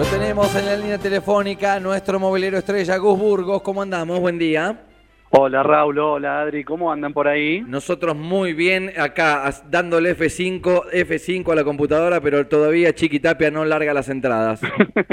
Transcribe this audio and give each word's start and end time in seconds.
Lo 0.00 0.06
tenemos 0.06 0.56
en 0.56 0.64
la 0.64 0.76
línea 0.76 0.96
telefónica, 0.96 1.78
nuestro 1.78 2.18
movilero 2.18 2.56
estrella 2.56 2.96
Gus 2.96 3.18
Burgos. 3.18 3.60
¿Cómo 3.60 3.82
andamos? 3.82 4.18
Buen 4.18 4.38
día. 4.38 4.80
Hola 5.28 5.62
Raúl, 5.62 5.98
hola 5.98 6.40
Adri, 6.40 6.64
¿cómo 6.64 6.90
andan 6.90 7.12
por 7.12 7.28
ahí? 7.28 7.60
Nosotros 7.60 8.16
muy 8.16 8.54
bien 8.54 8.92
acá, 8.98 9.52
dándole 9.68 10.16
F5, 10.16 10.90
F5 10.90 11.52
a 11.52 11.54
la 11.54 11.64
computadora, 11.64 12.18
pero 12.22 12.46
todavía 12.46 12.94
Chiquitapia 12.94 13.50
no 13.50 13.62
larga 13.66 13.92
las 13.92 14.08
entradas. 14.08 14.62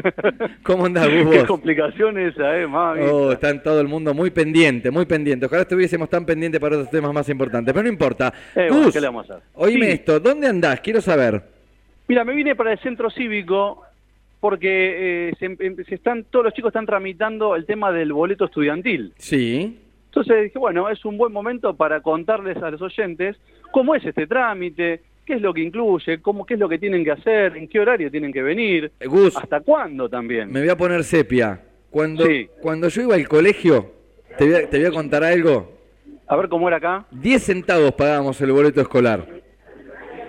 ¿Cómo 0.63 0.85
andás, 0.85 1.09
Gus? 1.09 1.31
Qué 1.31 1.39
vos? 1.39 1.47
complicación 1.47 2.17
esa, 2.17 2.57
eh, 2.57 2.65
mami. 2.65 3.01
Oh, 3.01 3.33
está 3.33 3.49
en 3.49 3.61
todo 3.61 3.81
el 3.81 3.89
mundo 3.89 4.13
muy 4.13 4.31
pendiente, 4.31 4.89
muy 4.89 5.05
pendiente. 5.05 5.47
Ojalá 5.47 5.63
estuviésemos 5.63 6.07
tan 6.07 6.25
pendientes 6.25 6.61
para 6.61 6.77
otros 6.77 6.89
temas 6.89 7.11
más 7.11 7.27
importantes, 7.27 7.73
pero 7.73 7.83
no 7.83 7.89
importa. 7.89 8.33
Eh, 8.55 8.67
bueno, 8.69 8.85
Gus, 8.85 8.93
¿qué 8.93 9.01
le 9.01 9.07
vamos 9.07 9.29
a 9.29 9.33
hacer? 9.33 9.47
oíme 9.55 9.87
Sí. 9.87 9.91
esto, 9.91 10.21
¿dónde 10.21 10.47
andás? 10.47 10.79
Quiero 10.79 11.01
saber. 11.01 11.43
Mira, 12.07 12.23
me 12.23 12.33
vine 12.33 12.55
para 12.55 12.71
el 12.71 12.79
centro 12.79 13.09
cívico 13.09 13.83
porque 14.39 15.29
eh, 15.29 15.33
se, 15.39 15.45
em- 15.45 15.75
se 15.87 15.95
están, 15.95 16.23
todos 16.29 16.45
los 16.45 16.53
chicos 16.53 16.69
están 16.69 16.85
tramitando 16.85 17.55
el 17.55 17.65
tema 17.65 17.91
del 17.91 18.13
boleto 18.13 18.45
estudiantil. 18.45 19.13
Sí, 19.17 19.79
Entonces 20.05 20.43
dije, 20.45 20.59
bueno, 20.59 20.89
es 20.89 21.03
un 21.05 21.17
buen 21.17 21.31
momento 21.33 21.75
para 21.75 22.01
contarles 22.01 22.57
a 22.57 22.71
los 22.71 22.81
oyentes 22.81 23.37
cómo 23.71 23.95
es 23.95 24.05
este 24.05 24.27
trámite, 24.27 25.01
qué 25.25 25.33
es 25.35 25.41
lo 25.41 25.53
que 25.53 25.61
incluye, 25.61 26.21
cómo, 26.21 26.45
qué 26.45 26.53
es 26.53 26.59
lo 26.59 26.69
que 26.69 26.79
tienen 26.79 27.03
que 27.03 27.11
hacer, 27.11 27.57
en 27.57 27.67
qué 27.67 27.79
horario 27.79 28.09
tienen 28.09 28.31
que 28.31 28.41
venir, 28.41 28.91
Eh, 28.99 29.07
Gus, 29.07 29.35
hasta 29.35 29.59
cuándo 29.61 30.07
también. 30.09 30.51
me 30.51 30.61
voy 30.61 30.69
a 30.69 30.77
poner 30.77 31.03
sepia. 31.03 31.61
Cuando, 31.89 32.25
Sí. 32.25 32.47
cuando 32.61 32.87
yo 32.89 33.01
iba 33.03 33.15
al 33.15 33.27
colegio, 33.27 33.91
te 34.37 34.45
voy, 34.45 34.53
a, 34.55 34.69
te 34.69 34.77
voy 34.77 34.85
a 34.87 34.91
contar 34.91 35.23
algo. 35.23 35.73
A 36.27 36.35
ver 36.35 36.47
cómo 36.49 36.67
era 36.67 36.77
acá. 36.77 37.05
10 37.11 37.41
centavos 37.43 37.91
pagábamos 37.93 38.39
el 38.41 38.51
boleto 38.51 38.81
escolar. 38.81 39.25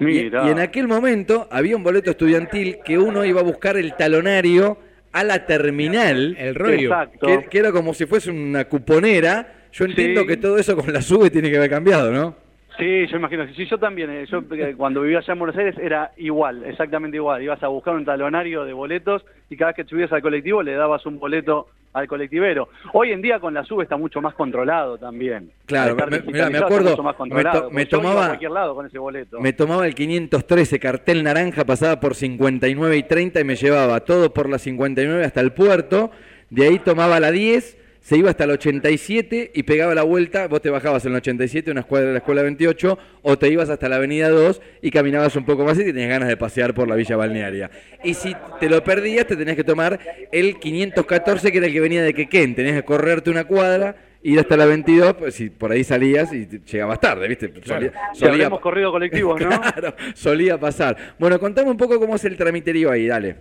Y, 0.01 0.05
Mira. 0.05 0.47
y 0.47 0.51
en 0.51 0.59
aquel 0.61 0.87
momento 0.89 1.49
había 1.51 1.77
un 1.77 1.83
boleto 1.83 2.11
estudiantil 2.11 2.79
que 2.85 2.99
uno 2.99 3.25
iba 3.25 3.41
a 3.41 3.45
buscar 3.45 3.77
el 3.77 3.95
talonario 3.95 4.79
a 5.13 5.25
la 5.25 5.47
terminal. 5.47 6.37
El 6.39 6.55
rollo. 6.55 6.91
Que, 7.21 7.47
que 7.51 7.59
era 7.59 7.73
como 7.73 7.95
si 7.95 8.07
fuese 8.07 8.31
una 8.31 8.65
cuponera. 8.67 9.55
Yo 9.73 9.85
entiendo 9.85 10.23
Sí. 10.23 10.27
que 10.29 10.37
todo 10.37 10.59
eso 10.59 10.77
con 10.77 10.93
la 10.93 11.03
sube 11.03 11.31
tiene 11.31 11.51
que 11.51 11.57
haber 11.57 11.71
cambiado, 11.71 12.11
¿no? 12.11 12.35
Sí, 12.79 13.07
yo 13.09 13.17
imagino 13.17 13.45
que 13.47 13.55
sí, 13.55 13.67
yo 13.67 13.77
también, 13.79 14.09
eh, 14.11 14.27
yo 14.31 14.43
eh, 14.53 14.75
cuando 14.77 15.03
vivía 15.03 15.19
allá 15.19 15.33
en 15.33 15.39
Buenos 15.39 15.57
Aires 15.57 15.75
era 15.79 16.13
igual, 16.17 16.65
exactamente 16.65 17.17
igual, 17.17 17.43
ibas 17.43 17.63
a 17.63 17.69
buscar 17.69 17.95
un 17.95 18.05
talonario 18.05 18.65
de 18.65 18.73
boletos 18.73 19.25
y 19.51 19.57
cada 19.57 19.73
vez 19.73 19.77
que 19.77 19.85
subías 19.91 20.13
al 20.13 20.23
colectivo 20.23 20.63
le 20.63 20.75
dabas 20.75 21.05
un 21.07 21.19
boleto 21.19 21.69
al 21.95 22.07
colectivero. 22.07 22.69
Hoy 22.93 23.11
en 23.13 23.23
día 23.23 23.41
con 23.41 23.55
la 23.55 23.65
SUBE 23.65 23.83
está 23.85 23.97
mucho 23.97 24.21
más 24.21 24.35
controlado 24.35 24.99
también. 24.99 25.51
Claro, 25.67 25.97
me- 25.97 26.21
mira, 26.21 26.51
me 26.51 26.59
acuerdo, 26.59 26.91
mucho 26.91 27.03
más 27.03 27.15
me 27.15 27.19
controlado, 27.19 27.63
to- 27.63 27.71
me 27.71 27.87
tomaba- 27.87 28.25
a 28.25 28.29
cualquier 28.29 28.51
lado 28.53 28.75
con 28.75 28.87
ese 28.87 28.99
boleto. 28.99 29.41
Me 29.41 29.53
tomaba 29.55 29.87
el 29.87 29.95
513 29.95 30.79
cartel 30.79 31.25
naranja, 31.25 31.65
pasaba 31.65 31.99
por 31.99 32.15
59 32.15 32.97
y 32.97 33.03
30 33.05 33.41
y 33.41 33.45
me 33.45 33.57
llevaba 33.57 34.01
todo 34.01 34.33
por 34.33 34.49
la 34.49 34.59
59 34.59 35.25
hasta 35.25 35.41
el 35.41 35.53
puerto. 35.53 36.11
De 36.51 36.67
ahí 36.69 36.79
tomaba 36.79 37.19
la 37.19 37.31
10, 37.33 37.77
se 38.01 38.17
iba 38.17 38.31
hasta 38.31 38.45
el 38.45 38.51
87 38.53 39.51
y 39.55 39.63
pegaba 39.65 39.95
la 39.95 40.03
vuelta. 40.03 40.47
Vos 40.49 40.63
te 40.63 40.71
bajabas 40.71 41.05
en 41.05 41.13
el 41.13 41.17
87, 41.19 41.71
una 41.71 41.81
escuadra 41.81 42.07
de 42.09 42.13
la 42.13 42.19
escuela 42.19 42.43
28, 42.43 42.99
o 43.23 43.39
te 43.39 43.49
ibas 43.49 43.69
hasta 43.69 43.89
la 43.89 43.97
avenida 43.97 44.31
2 44.31 44.61
y 44.83 44.91
caminabas 44.91 45.37
un 45.37 45.45
poco 45.45 45.65
más 45.65 45.79
y 45.79 45.85
tenías 45.85 46.09
ganas 46.09 46.29
de 46.29 46.37
pasear 46.37 46.75
por 46.75 46.89
la 46.89 46.95
villa 46.95 47.17
balnearia. 47.17 47.71
Y 48.05 48.15
si 48.15 48.35
te 48.61 48.69
lo 48.71 48.83
perdías, 48.83 49.27
te 49.27 49.37
tenías 49.37 49.57
que 49.57 49.65
tomar 49.65 49.99
el 50.33 50.59
514, 50.59 51.53
que 51.53 51.59
era 51.59 51.67
el 51.67 51.73
que 51.73 51.81
venía 51.81 52.03
de 52.03 52.15
Quequén. 52.15 52.55
Tenías 52.55 52.77
que 52.77 52.85
correrte 52.85 53.31
una 53.31 53.45
cuadra. 53.45 53.97
Ir 54.21 54.39
hasta 54.41 54.57
la 54.57 54.67
22, 54.67 55.15
pues 55.15 55.35
si 55.37 55.49
por 55.49 55.71
ahí 55.71 55.85
salías 55.85 56.33
y 56.33 56.49
llegabas 56.67 57.01
tarde, 57.01 57.29
¿viste? 57.29 57.53
Solía- 57.65 57.93
solía- 58.15 58.33
habremos 58.33 58.59
corrido 58.61 58.91
colectivos, 58.91 59.41
¿no? 59.41 59.49
Claro, 59.61 59.95
solía 60.15 60.59
pasar. 60.59 60.97
Bueno, 61.21 61.39
contame 61.39 61.71
un 61.71 61.77
poco 61.77 62.01
cómo 62.01 62.17
es 62.17 62.25
el 62.25 62.37
tramiterío 62.37 62.91
ahí, 62.91 63.07
dale. 63.07 63.37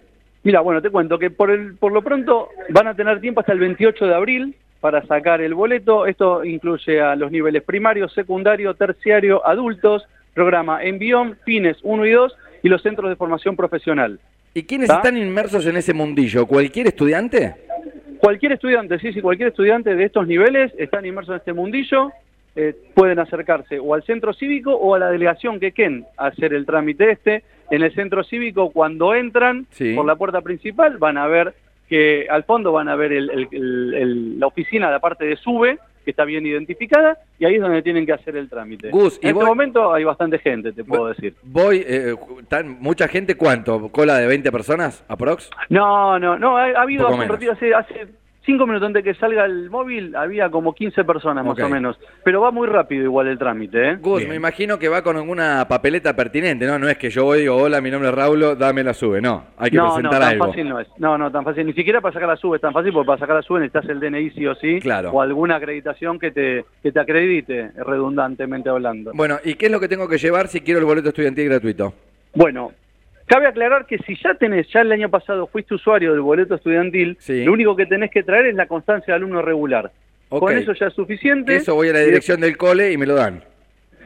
Mira, 0.48 0.62
bueno, 0.62 0.81
te 0.81 0.90
cuento 0.90 1.20
que 1.20 1.30
por, 1.30 1.52
el, 1.52 1.76
por 1.76 1.92
lo 1.92 2.02
pronto 2.02 2.48
van 2.70 2.88
a 2.88 2.94
tener 2.94 3.20
tiempo 3.20 3.42
hasta 3.42 3.52
el 3.52 3.59
28 3.59 4.08
de 4.08 4.16
abril 4.16 4.56
para 4.80 5.06
sacar 5.06 5.42
el 5.42 5.53
boleto. 5.53 6.06
Esto 6.06 6.45
incluye 6.45 7.02
a 7.02 7.18
los 7.18 7.30
niveles 7.34 7.63
primario, 7.63 8.08
secundario, 8.08 8.74
terciario, 8.74 9.46
adultos, 9.46 10.07
programa 10.34 10.86
Envión, 10.86 11.38
Pines 11.44 11.75
1 11.84 12.06
y 12.06 12.12
2 12.12 12.38
y 12.63 12.69
los 12.69 12.81
centros 12.81 13.09
de 13.09 13.18
formación 13.18 13.57
profesional. 13.57 14.22
¿Y 14.53 14.63
quiénes 14.63 14.90
¿Va? 14.90 14.96
están 14.96 15.18
inmersos 15.18 15.68
en 15.68 15.75
ese 15.75 15.94
mundillo? 15.94 16.46
¿Cualquier 16.46 16.88
estudiante? 16.88 17.53
Cualquier 18.19 18.53
estudiante, 18.53 19.00
sí, 19.00 19.12
sí, 19.12 19.19
cualquier 19.19 19.50
estudiante 19.50 19.96
de 19.96 20.06
estos 20.06 20.25
niveles 20.28 20.72
están 20.78 21.06
inmersos 21.06 21.34
en 21.34 21.40
este 21.40 21.52
mundillo, 21.52 22.13
eh, 22.56 22.74
pueden 22.94 23.19
acercarse 23.19 23.80
o 23.80 23.94
al 23.94 24.03
centro 24.03 24.31
cívico 24.31 24.74
o 24.74 24.96
a 24.96 25.00
la 25.00 25.12
delegación 25.12 25.59
que 25.59 25.74
queden 25.74 26.06
a 26.16 26.28
hacer 26.28 26.53
el 26.53 26.66
trámite 26.66 27.12
este. 27.12 27.44
En 27.69 27.81
el 27.83 27.94
centro 27.94 28.23
cívico, 28.23 28.72
cuando 28.72 29.13
entran 29.16 29.66
Sí. 29.72 29.94
por 29.94 30.05
la 30.05 30.16
puerta 30.16 30.41
principal, 30.41 30.97
van 30.97 31.17
a 31.17 31.28
ver 31.28 31.53
que 31.89 32.28
al 32.29 32.44
fondo 32.44 32.72
van 32.72 32.89
a 32.89 32.95
ver 32.95 33.11
el- 33.13 33.29
el- 33.29 33.47
el- 33.51 33.94
el- 33.94 34.39
la 34.39 34.47
oficina, 34.47 34.91
la 34.91 35.00
parte 35.00 35.25
de 35.25 35.35
SUBE, 35.38 35.79
que 36.03 36.11
está 36.11 36.23
bien 36.23 36.45
identificada, 36.45 37.17
y 37.38 37.44
ahí 37.45 37.56
es 37.56 37.61
donde 37.61 37.81
tienen 37.81 38.06
que 38.06 38.13
hacer 38.13 38.38
el 38.38 38.47
trámite. 38.50 38.89
Gus, 38.91 39.19
¿y 39.22 39.27
en 39.27 39.33
vos- 39.33 39.44
este 39.44 39.50
momento 39.50 39.94
hay 39.94 40.06
bastante 40.06 40.39
gente, 40.39 40.72
te 40.72 40.83
puedo 40.85 41.07
decir. 41.07 41.33
Voy, 41.44 41.83
eh, 41.85 42.16
tan- 42.47 42.79
mucha 42.79 43.09
gente, 43.09 43.35
¿cuánto? 43.35 43.89
¿Cola 43.89 44.17
de 44.17 44.27
20 44.27 44.50
personas, 44.51 45.03
aprox? 45.09 45.50
No, 45.69 46.17
no, 46.17 46.38
no, 46.39 46.57
ha, 46.57 46.67
ha 46.67 46.81
habido 46.81 47.07
hace, 47.09 47.73
hace 47.73 48.07
cinco 48.47 48.66
minutos 48.66 48.88
antes 48.88 49.03
de 49.03 49.12
que 49.13 49.19
salga 49.19 49.46
el 49.46 49.69
móvil, 49.69 50.16
había 50.16 50.50
como 50.50 50.74
15 50.74 51.03
personas 51.03 51.46
más 51.46 51.59
o 51.59 51.69
menos. 51.69 52.00
Pero 52.24 52.41
va 52.41 52.50
muy 52.50 52.68
rápido 52.68 53.03
igual 53.03 53.28
el 53.28 53.38
trámite, 53.38 53.91
¿eh? 53.91 53.96
Gus, 53.97 54.19
Bien. 54.19 54.30
me 54.30 54.35
imagino 54.38 54.80
que 54.80 54.88
va 54.88 55.03
con 55.03 55.18
alguna 55.18 55.68
papeleta 55.68 56.16
pertinente, 56.16 56.66
¿no? 56.66 56.80
No 56.80 56.88
es 56.90 56.97
que 56.97 57.09
yo 57.09 57.25
voy 57.25 57.40
y 57.40 57.41
digo, 57.41 57.57
hola, 57.57 57.81
mi 57.81 57.91
nombre 57.91 58.09
es 58.09 58.16
Raulo, 58.16 58.56
dame 58.56 58.84
la 58.84 58.94
sube. 58.94 59.22
No, 59.22 59.44
hay 59.57 59.69
que 59.69 59.78
no, 59.78 59.88
no, 59.90 59.94
presentar 59.96 60.22
tan 60.22 60.30
algo. 60.31 60.46
fácil 60.47 60.69
no 60.69 60.80
es. 60.80 60.88
No, 60.97 61.18
no, 61.18 61.30
tan 61.30 61.44
fácil. 61.44 61.66
Ni 61.66 61.74
siquiera 61.74 62.00
para 62.02 62.13
sacar 62.13 62.30
la 62.30 62.38
SUBE 62.38 62.56
es 62.56 62.62
tan 62.62 62.74
fácil, 62.74 62.94
porque 62.94 63.07
para 63.07 63.19
sacar 63.19 63.36
la 63.36 63.41
SUBE 63.41 63.59
necesitas 63.59 63.90
el 63.90 64.00
DNI 64.00 64.31
sí 64.31 64.47
o 64.47 64.56
sí. 64.56 64.80
Claro. 64.80 65.12
O 65.12 65.22
alguna 65.22 65.57
acreditación 65.57 66.18
que 66.18 66.31
te, 66.31 66.66
que 66.81 66.91
te 66.91 67.00
acredite, 67.00 67.72
redundantemente 67.75 68.69
hablando. 68.69 69.12
Bueno, 69.13 69.38
¿y 69.44 69.56
qué 69.56 69.66
es 69.66 69.72
lo 69.72 69.80
que 69.81 69.90
tengo 69.90 70.07
que 70.07 70.18
llevar 70.18 70.47
si 70.47 70.62
quiero 70.62 70.80
el 70.80 70.86
boleto 70.86 71.09
estudiantil 71.09 71.50
gratuito? 71.50 71.94
Bueno, 72.34 72.72
cabe 73.27 73.45
aclarar 73.47 73.85
que 73.85 73.99
si 73.99 74.15
ya 74.15 74.33
tenés, 74.33 74.67
ya 74.69 74.81
el 74.81 74.91
año 74.91 75.09
pasado 75.09 75.45
fuiste 75.47 75.75
usuario 75.75 76.11
del 76.13 76.21
boleto 76.21 76.55
estudiantil, 76.55 77.15
Sí. 77.19 77.43
lo 77.45 77.53
único 77.53 77.75
que 77.75 77.85
tenés 77.85 78.09
que 78.09 78.23
traer 78.23 78.47
es 78.47 78.55
la 78.55 78.65
constancia 78.65 79.13
de 79.13 79.17
alumno 79.17 79.41
regular. 79.43 79.91
Con 80.29 80.57
eso 80.57 80.73
ya 80.73 80.88
es 80.88 80.93
suficiente. 80.93 81.55
Eso 81.57 81.75
voy 81.75 81.89
a 81.89 81.93
la 81.93 81.99
dirección 81.99 82.41
del 82.41 82.57
cole 82.57 82.91
y 82.91 82.97
me 82.97 83.05
lo 83.05 83.13
dan. 83.15 83.43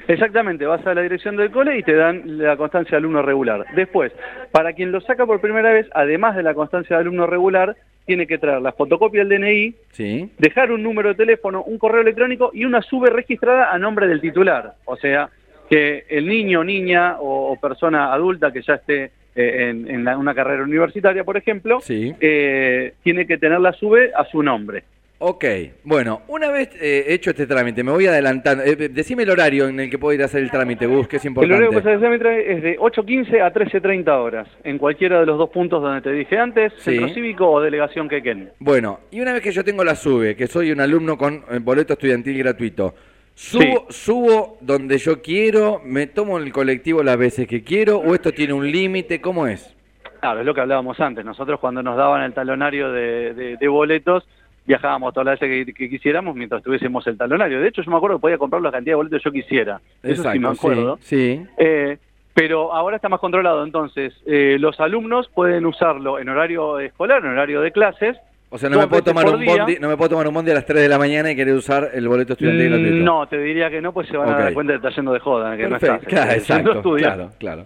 Exactamente, 0.07 0.65
vas 0.65 0.85
a 0.85 0.93
la 0.93 1.01
dirección 1.01 1.35
del 1.37 1.51
cole 1.51 1.77
y 1.77 1.83
te 1.83 1.93
dan 1.93 2.37
la 2.39 2.57
constancia 2.57 2.91
de 2.91 2.97
alumno 2.97 3.21
regular. 3.21 3.65
Después, 3.75 4.11
para 4.51 4.73
quien 4.73 4.91
lo 4.91 4.99
saca 5.01 5.25
por 5.25 5.39
primera 5.41 5.71
vez, 5.71 5.87
además 5.93 6.35
de 6.35 6.43
la 6.43 6.53
constancia 6.53 6.95
de 6.97 7.01
alumno 7.03 7.27
regular, 7.27 7.75
tiene 8.05 8.25
que 8.27 8.37
traer 8.39 8.61
la 8.61 8.71
fotocopia 8.71 9.23
del 9.23 9.29
DNI, 9.39 9.75
Sí. 9.91 10.29
dejar 10.37 10.71
un 10.71 10.81
número 10.83 11.09
de 11.09 11.15
teléfono, 11.15 11.63
un 11.63 11.77
correo 11.77 12.01
electrónico 12.01 12.49
y 12.53 12.65
una 12.65 12.81
sube 12.81 13.09
registrada 13.09 13.71
a 13.71 13.77
nombre 13.77 14.07
del 14.07 14.19
titular. 14.19 14.73
O 14.85 14.97
sea, 14.97 15.29
que 15.71 16.03
el 16.09 16.27
niño, 16.27 16.65
niña 16.65 17.15
o, 17.21 17.53
o 17.53 17.55
persona 17.59 18.11
adulta 18.11 18.51
que 18.51 18.61
ya 18.61 18.73
esté 18.73 19.05
eh, 19.33 19.69
en, 19.69 19.89
en 19.89 20.03
la- 20.03 20.17
una 20.17 20.35
carrera 20.35 20.63
universitaria, 20.63 21.23
por 21.23 21.37
ejemplo, 21.37 21.79
Sí. 21.79 22.13
eh, 22.19 22.93
tiene 23.03 23.25
que 23.25 23.37
tener 23.37 23.61
la 23.61 23.71
sube 23.71 24.11
a 24.13 24.25
su 24.25 24.43
nombre. 24.43 24.83
Ok, 25.23 25.45
bueno, 25.83 26.23
una 26.27 26.49
vez 26.51 26.69
eh, 26.81 27.05
hecho 27.09 27.29
este 27.29 27.45
trámite, 27.47 27.83
me 27.83 27.91
voy 27.91 28.07
adelantando. 28.07 28.63
Eh, 28.65 28.75
decime 28.89 29.21
el 29.23 29.29
horario 29.29 29.67
en 29.69 29.79
el 29.79 29.89
que 29.89 29.97
puedo 29.99 30.13
ir 30.15 30.21
a 30.23 30.25
hacer 30.25 30.41
el 30.41 30.49
trámite, 30.51 30.87
Gus, 30.87 31.07
que 31.07 31.17
es 31.17 31.23
El 31.25 31.29
importante. 31.29 31.55
horario 31.63 31.77
que 31.79 31.83
se 31.87 31.93
hace 31.93 32.51
es 32.51 32.63
de 32.63 32.77
8.15 32.79 33.39
a 33.41 33.53
13.30 33.53 34.07
horas, 34.19 34.47
en 34.65 34.77
cualquiera 34.79 35.19
de 35.21 35.27
los 35.27 35.37
dos 35.37 35.51
puntos 35.51 35.81
donde 35.81 36.01
te 36.01 36.11
dije 36.11 36.37
antes, 36.37 36.73
Sí. 36.79 36.91
Centro 36.95 37.09
Cívico 37.13 37.49
o 37.49 37.61
Delegación 37.61 38.09
Quequén. 38.09 38.49
Bueno, 38.59 38.99
y 39.11 39.21
una 39.21 39.31
vez 39.31 39.43
que 39.43 39.51
yo 39.51 39.63
tengo 39.63 39.83
la 39.85 39.95
SUBE, 39.95 40.35
que 40.35 40.47
soy 40.47 40.71
un 40.71 40.81
alumno 40.81 41.17
con 41.17 41.35
eh, 41.51 41.59
boleto 41.61 41.93
estudiantil 41.93 42.39
gratuito, 42.39 42.95
subo, 43.33 43.85
subo 43.89 44.57
donde 44.61 44.97
yo 44.97 45.21
quiero, 45.21 45.81
me 45.83 46.07
tomo 46.07 46.37
el 46.37 46.51
colectivo 46.51 47.03
las 47.03 47.17
veces 47.17 47.47
que 47.47 47.63
quiero, 47.63 47.97
o 47.97 48.13
esto 48.13 48.31
tiene 48.31 48.53
un 48.53 48.69
límite, 48.71 49.19
¿cómo 49.21 49.47
es? 49.47 49.75
Claro, 50.19 50.39
es 50.41 50.45
lo 50.45 50.53
que 50.53 50.61
hablábamos 50.61 50.99
antes. 50.99 51.25
Nosotros 51.25 51.59
cuando 51.59 51.81
nos 51.81 51.97
daban 51.97 52.21
el 52.23 52.33
talonario 52.33 52.91
de, 52.91 53.33
de- 53.33 53.57
de 53.57 53.67
boletos, 53.67 54.27
viajábamos 54.67 55.13
todas 55.13 55.25
las 55.25 55.39
veces 55.39 55.65
que, 55.65 55.73
que 55.73 55.89
quisiéramos 55.89 56.35
mientras 56.35 56.61
tuviésemos 56.61 57.05
el 57.07 57.17
talonario. 57.17 57.59
De 57.59 57.67
hecho, 57.69 57.81
yo 57.81 57.89
me 57.89 57.97
acuerdo 57.97 58.17
que 58.17 58.21
podía 58.21 58.37
comprar 58.37 58.61
la 58.61 58.71
cantidad 58.71 58.91
de 58.91 58.95
boletos 58.97 59.19
que 59.23 59.29
yo 59.29 59.31
quisiera. 59.33 59.81
Eso 60.03 60.23
sí 60.31 60.37
me 60.39 60.49
acuerdo. 60.49 60.99
sí. 61.01 61.43
Eh, 61.57 61.97
pero 62.33 62.73
ahora 62.73 62.95
está 62.95 63.09
más 63.09 63.19
controlado, 63.19 63.65
entonces 63.65 64.13
eh, 64.25 64.55
los 64.57 64.79
alumnos 64.79 65.27
pueden 65.35 65.65
usarlo 65.65 66.17
en 66.17 66.29
horario 66.29 66.79
escolar, 66.79 67.19
en 67.25 67.31
horario 67.31 67.59
de 67.59 67.71
clases. 67.73 68.15
O 68.53 68.57
sea, 68.57 68.69
no 68.69 68.77
me, 68.77 68.87
puedo 68.87 69.01
tomar 69.01 69.25
un 69.29 69.39
día. 69.39 69.63
bondi, 69.63 69.77
no 69.79 69.87
me 69.87 69.95
puedo 69.95 70.09
tomar 70.09 70.27
un 70.27 70.33
bondi 70.33 70.51
a 70.51 70.55
las 70.55 70.65
3 70.65 70.81
de 70.81 70.89
la 70.89 70.97
mañana 70.97 71.31
y 71.31 71.37
querer 71.37 71.55
usar 71.55 71.89
el 71.93 72.05
boleto 72.09 72.33
estudiantil 72.33 72.69
gratuito. 72.69 73.05
No, 73.05 73.25
te 73.25 73.37
diría 73.37 73.69
que 73.69 73.81
no, 73.81 73.93
pues 73.93 74.09
se 74.09 74.17
van 74.17 74.27
a 74.27 74.37
dar 74.37 74.53
cuenta 74.53 74.73
que 74.73 74.77
está 74.77 74.89
yendo 74.89 75.13
de 75.13 75.19
joda, 75.19 75.55
que 75.55 75.69
no 75.69 75.77
estás 75.77 76.01
claro, 76.03 76.31
eh, 76.31 76.35
exacto, 76.35 76.81
claro, 76.95 77.29
claro. 77.39 77.65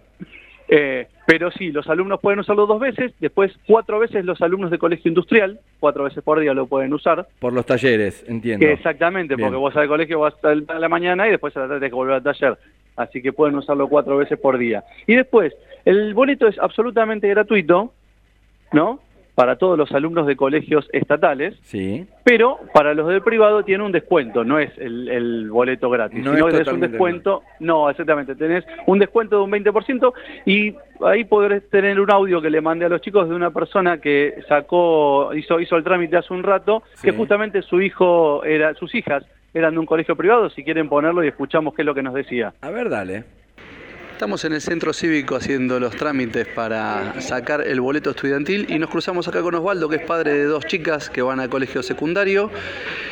Eh, 0.68 1.08
pero 1.26 1.50
sí, 1.50 1.72
los 1.72 1.88
alumnos 1.90 2.20
pueden 2.20 2.40
usarlo 2.40 2.68
dos 2.68 2.80
veces, 2.80 3.14
después 3.20 3.52
cuatro 3.66 3.98
veces 3.98 4.26
los 4.26 4.40
alumnos 4.42 4.70
de 4.70 4.78
colegio 4.78 5.10
industrial, 5.10 5.60
cuatro 5.80 6.04
veces 6.04 6.24
por 6.24 6.40
día 6.40 6.54
lo 6.54 6.68
pueden 6.68 6.94
usar. 6.94 7.28
Por 7.40 7.54
los 7.54 7.66
talleres, 7.66 8.24
entiendo. 8.28 8.68
Exactamente, 8.68 9.36
Bien. 9.36 9.50
porque 9.50 9.60
vos 9.60 9.76
al 9.76 9.88
colegio 9.88 10.20
vas 10.20 10.36
a 10.44 10.50
a 10.50 10.80
la 10.80 10.90
mañana 10.90 11.28
y 11.28 11.32
después 11.32 11.56
a 11.58 11.62
la 11.62 11.66
tarde 11.66 11.80
tenés 11.80 11.92
que 11.92 11.96
volver 11.96 12.16
al 12.16 12.24
taller. 12.24 12.58
Así 12.96 13.24
que 13.24 13.34
pueden 13.34 13.56
usarlo 13.56 13.88
cuatro 13.88 14.18
veces 14.18 14.40
por 14.40 14.58
día. 14.58 14.84
Y 15.08 15.16
después, 15.16 15.54
el 15.84 16.14
boleto 16.14 16.48
es 16.48 16.58
absolutamente 16.60 17.28
gratuito, 17.28 17.92
¿no? 18.72 19.02
Para 19.36 19.58
todos 19.58 19.78
los 19.78 19.92
alumnos 19.92 20.26
de 20.28 20.36
colegios 20.38 20.90
estatales, 20.94 21.56
Sí. 21.64 22.06
pero 22.24 22.58
para 22.74 22.94
los 22.94 23.08
del 23.08 23.22
privado 23.22 23.64
tiene 23.64 23.84
un 23.84 23.92
descuento, 23.92 24.44
no 24.46 24.60
es 24.60 24.72
el, 24.78 25.10
el 25.10 25.50
boleto 25.52 25.90
gratis, 25.90 26.24
No 26.24 26.34
sino 26.34 26.48
es 26.48 26.56
que 26.56 26.62
es 26.62 26.68
un 26.70 26.80
descuento, 26.80 27.44
no, 27.60 27.90
exactamente, 27.90 28.36
tenés 28.36 28.66
un 28.88 28.98
descuento 29.00 29.38
de 29.38 29.44
un 29.44 29.52
20% 29.52 30.14
y 30.46 30.74
ahí 31.06 31.26
podrás 31.26 31.62
tener 31.70 32.00
un 32.00 32.10
audio 32.10 32.42
que 32.42 32.50
le 32.50 32.62
mandé 32.62 32.86
a 32.86 32.90
los 32.90 33.02
chicos 33.02 33.28
de 33.28 33.36
una 33.36 33.52
persona 33.52 34.00
que 34.00 34.36
sacó, 34.48 35.34
hizo, 35.36 35.60
hizo 35.60 35.76
el 35.76 35.84
trámite 35.84 36.18
hace 36.18 36.34
un 36.34 36.44
rato, 36.44 36.84
Sí. 36.96 37.08
que 37.10 37.18
justamente 37.18 37.62
su 37.62 37.82
hijo 37.82 38.44
era, 38.46 38.74
sus 38.76 38.96
hijas 38.96 39.26
eran 39.54 39.74
de 39.74 39.80
un 39.80 39.86
colegio 39.86 40.16
privado, 40.16 40.50
si 40.50 40.64
quieren 40.64 40.88
ponerlo 40.90 41.24
y 41.24 41.28
escuchamos 41.28 41.74
qué 41.76 41.82
es 41.82 41.86
lo 41.86 41.94
que 41.94 42.04
nos 42.04 42.14
decía. 42.14 42.54
A 42.62 42.70
ver, 42.72 42.90
dale. 42.90 43.24
Estamos 44.16 44.46
en 44.46 44.54
el 44.54 44.62
centro 44.62 44.94
cívico 44.94 45.36
haciendo 45.36 45.78
los 45.78 45.94
trámites 45.94 46.48
para 46.48 47.20
sacar 47.20 47.68
el 47.68 47.82
boleto 47.82 48.12
estudiantil 48.12 48.66
y 48.70 48.80
nos 48.80 48.90
cruzamos 48.90 49.28
acá 49.28 49.42
con 49.42 49.56
Osvaldo, 49.56 49.90
que 49.90 49.98
es 49.98 50.04
padre 50.04 50.32
de 50.32 50.46
dos 50.46 50.66
chicas 50.68 51.10
que 51.10 51.22
van 51.22 51.42
a 51.42 51.50
colegio 51.50 51.84
secundario 51.84 52.50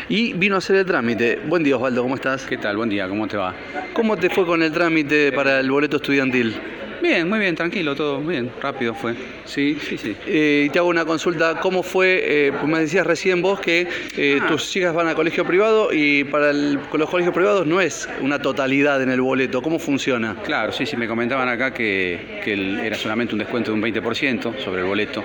y 0.07 0.31
vino 0.31 0.55
a 0.55 0.59
hacer 0.59 0.77
el 0.77 0.85
trámite. 0.85 1.41
Buen 1.45 1.61
día 1.61 1.75
Osvaldo, 1.75 2.03
¿cómo 2.03 2.15
estás? 2.15 2.45
¿Qué 2.45 2.57
tal? 2.57 2.77
Buen 2.77 2.87
día, 2.87 3.09
¿cómo 3.09 3.27
te 3.27 3.35
va? 3.35 3.53
¿Cómo 3.91 4.15
te 4.15 4.29
fue 4.29 4.45
con 4.45 4.63
el 4.63 4.71
trámite 4.71 5.33
para 5.33 5.59
el 5.59 5.69
boleto 5.69 5.97
estudiantil? 5.97 6.55
Bien, 7.03 7.27
muy 7.27 7.37
bien, 7.37 7.53
tranquilo, 7.53 7.95
todo 7.95 8.21
bien, 8.21 8.49
rápido 8.61 8.93
fue. 8.95 9.13
Sí, 9.43 9.77
sí, 9.89 9.97
sí. 9.97 10.15
Eh, 10.25 10.63
y 10.67 10.69
te 10.69 10.79
hago 10.79 10.87
una 10.87 11.03
consulta, 11.03 11.59
¿cómo 11.59 11.83
fue? 11.83 12.21
eh, 12.47 12.51
pues 12.53 12.63
me 12.65 12.79
decías 12.79 13.05
recién 13.05 13.41
vos 13.41 13.59
que 13.59 13.85
eh, 14.15 14.39
Ah. 14.41 14.47
tus 14.47 14.71
chicas 14.71 14.93
van 14.95 15.09
a 15.09 15.13
colegio 15.13 15.43
privado 15.45 15.89
y 15.91 16.23
para 16.23 16.51
el- 16.51 16.79
con 16.89 17.01
los 17.01 17.09
colegios 17.09 17.35
privados 17.35 17.67
no 17.67 17.81
es 17.81 18.07
una 18.21 18.39
totalidad 18.41 19.01
en 19.01 19.09
el 19.09 19.19
boleto, 19.19 19.61
¿cómo 19.61 19.79
funciona? 19.79 20.37
Claro, 20.45 20.71
sí, 20.71 20.85
sí, 20.85 20.95
me 20.95 21.05
comentaban 21.09 21.49
acá 21.49 21.73
que, 21.73 22.39
que 22.41 22.53
el- 22.53 22.79
era 22.79 22.95
solamente 22.95 23.33
un 23.35 23.39
descuento 23.39 23.71
de 23.71 23.75
un 23.75 23.81
20% 23.81 24.53
sobre 24.63 24.79
el 24.81 24.87
boleto. 24.87 25.21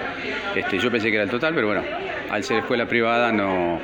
Este, 0.56 0.80
yo 0.80 0.90
pensé 0.90 1.10
que 1.10 1.14
era 1.14 1.24
el 1.24 1.30
total, 1.30 1.54
pero 1.54 1.68
bueno, 1.68 1.84
al 2.28 2.42
ser 2.42 2.58
escuela 2.58 2.86
privada 2.88 3.30
no, 3.30 3.80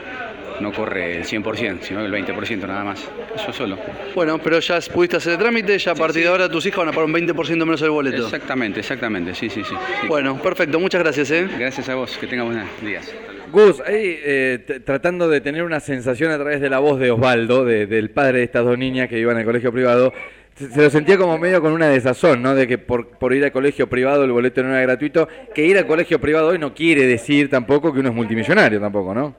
no 0.60 0.72
corre 0.72 1.16
el 1.16 1.24
100%, 1.24 1.78
sino 1.82 2.04
el 2.04 2.12
20% 2.12 2.66
nada 2.66 2.84
más. 2.84 3.08
Eso 3.34 3.52
solo. 3.52 3.78
Bueno, 4.14 4.38
pero 4.38 4.60
ya 4.60 4.78
pudiste 4.92 5.16
hacer 5.16 5.32
el 5.34 5.38
trámite, 5.38 5.78
ya 5.78 5.92
a 5.92 5.94
partir 5.94 6.22
de 6.22 6.28
ahora 6.28 6.48
tus 6.48 6.64
hijas 6.66 6.78
van 6.78 6.88
a 6.88 6.92
pagar 6.92 7.06
un 7.06 7.14
20% 7.14 7.56
menos 7.58 7.82
el 7.82 7.90
boleto. 7.90 8.24
Exactamente, 8.24 8.80
exactamente, 8.80 9.34
sí, 9.34 9.50
sí, 9.50 9.62
sí. 9.64 9.74
sí. 10.00 10.06
Bueno, 10.08 10.40
perfecto, 10.40 10.78
muchas 10.80 11.02
gracias, 11.02 11.30
¿eh? 11.30 11.48
Gracias 11.58 11.88
a 11.88 11.94
vos, 11.94 12.16
que 12.18 12.26
tengas 12.26 12.46
buenos 12.46 12.68
días. 12.82 13.12
Gus, 13.52 13.80
ahí 13.86 14.18
eh, 14.24 14.80
tratando 14.84 15.28
de 15.28 15.40
tener 15.40 15.62
una 15.62 15.78
sensación 15.80 16.30
a 16.32 16.36
través 16.36 16.60
de 16.60 16.68
la 16.70 16.78
voz 16.80 16.98
de 16.98 17.10
Osvaldo, 17.12 17.64
de- 17.64 17.86
del 17.86 18.10
padre 18.10 18.38
de 18.38 18.44
estas 18.44 18.64
dos 18.64 18.76
niñas 18.76 19.08
que 19.08 19.18
iban 19.18 19.36
al 19.36 19.44
colegio 19.44 19.72
privado, 19.72 20.12
se, 20.56 20.70
se 20.70 20.82
lo 20.82 20.90
sentía 20.90 21.16
como 21.18 21.38
medio 21.38 21.60
con 21.60 21.72
una 21.72 21.88
desazón, 21.88 22.42
¿no? 22.42 22.54
De 22.56 22.66
que 22.66 22.78
por, 22.78 23.10
por 23.18 23.32
ir 23.32 23.44
al 23.44 23.52
colegio 23.52 23.88
privado 23.88 24.24
el 24.24 24.32
boleto 24.32 24.62
no 24.64 24.70
era 24.70 24.80
gratuito, 24.82 25.28
que 25.54 25.64
ir 25.64 25.78
al 25.78 25.86
colegio 25.86 26.20
privado 26.20 26.48
hoy 26.48 26.58
no 26.58 26.74
quiere 26.74 27.06
decir 27.06 27.48
tampoco 27.48 27.92
que 27.92 28.00
uno 28.00 28.08
es 28.08 28.14
multimillonario 28.14 28.80
tampoco, 28.80 29.14
¿no? 29.14 29.36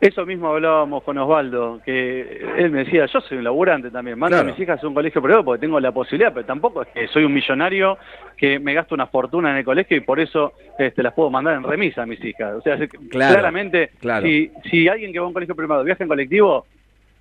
Eso 0.00 0.26
mismo 0.26 0.48
hablábamos 0.48 1.02
con 1.04 1.16
Osvaldo, 1.16 1.80
que 1.84 2.44
él 2.58 2.70
me 2.70 2.80
decía, 2.84 3.06
yo 3.06 3.20
soy 3.22 3.38
un 3.38 3.44
laburante 3.44 3.90
también, 3.90 4.18
mando 4.18 4.36
Claro. 4.36 4.48
a 4.48 4.52
mis 4.52 4.60
hijas 4.60 4.82
a 4.82 4.86
un 4.86 4.94
colegio 4.94 5.22
privado 5.22 5.44
porque 5.44 5.60
tengo 5.60 5.80
la 5.80 5.90
posibilidad, 5.92 6.32
pero 6.34 6.44
tampoco 6.44 6.82
es 6.82 6.88
que 6.88 7.08
soy 7.08 7.24
un 7.24 7.32
millonario 7.32 7.96
que 8.36 8.58
me 8.58 8.74
gasto 8.74 8.94
una 8.94 9.06
fortuna 9.06 9.50
en 9.50 9.56
el 9.56 9.64
colegio 9.64 9.96
y 9.96 10.00
por 10.00 10.20
eso 10.20 10.52
este, 10.78 11.02
las 11.02 11.14
puedo 11.14 11.30
mandar 11.30 11.54
en 11.56 11.62
remisa 11.62 12.02
a 12.02 12.06
mis 12.06 12.22
hijas. 12.24 12.54
O 12.56 12.60
sea, 12.60 12.76
se- 12.76 12.88
Claro, 12.88 13.34
claramente, 13.34 13.90
claro. 14.00 14.26
Si, 14.26 14.50
si 14.70 14.86
alguien 14.88 15.12
que 15.12 15.18
va 15.18 15.24
a 15.24 15.28
un 15.28 15.34
colegio 15.34 15.54
privado 15.56 15.82
viaja 15.84 16.04
en 16.04 16.08
colectivo... 16.08 16.66